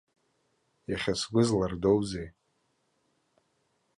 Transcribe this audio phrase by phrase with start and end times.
[0.91, 2.27] Иахьа сгәы злардоузеи?